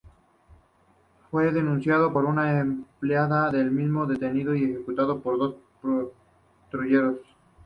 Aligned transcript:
Fue 1.29 1.51
denunciado 1.51 2.11
por 2.11 2.25
una 2.25 2.59
empleada 2.59 3.51
del 3.51 3.69
mismo, 3.69 4.07
detenido 4.07 4.55
y 4.55 4.63
ejecutado 4.63 5.21
por 5.21 5.35
unos 5.79 6.11
patrulleros. 6.63 7.19